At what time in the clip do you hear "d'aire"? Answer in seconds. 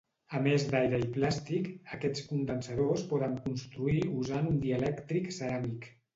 0.69-0.99